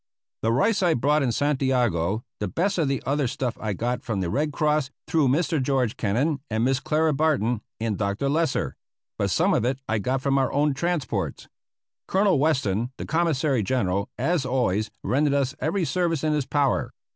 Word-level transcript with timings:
The 0.41 0.51
rice 0.51 0.81
I 0.81 0.95
bought 0.95 1.21
in 1.21 1.31
Santiago; 1.31 2.23
the 2.39 2.47
best 2.47 2.79
of 2.79 2.87
the 2.87 3.03
other 3.05 3.27
stuff 3.27 3.55
I 3.61 3.73
got 3.73 4.01
from 4.01 4.19
the 4.19 4.31
Red 4.31 4.51
Cross 4.51 4.89
through 5.07 5.27
Mr. 5.27 5.61
George 5.61 5.95
Kennan 5.95 6.39
and 6.49 6.63
Miss 6.63 6.79
Clara 6.79 7.13
Barton 7.13 7.61
and 7.79 7.99
Dr. 7.99 8.27
Lesser; 8.27 8.75
but 9.19 9.29
some 9.29 9.53
of 9.53 9.63
it 9.63 9.77
I 9.87 9.99
got 9.99 10.23
from 10.23 10.39
our 10.39 10.51
own 10.51 10.73
transports. 10.73 11.47
Colonel 12.07 12.39
Weston, 12.39 12.89
the 12.97 13.05
Commissary 13.05 13.61
General, 13.61 14.09
as 14.17 14.43
always, 14.43 14.89
rendered 15.03 15.35
us 15.35 15.53
every 15.59 15.85
service 15.85 16.23
in 16.23 16.33
his 16.33 16.47
power. 16.47 16.89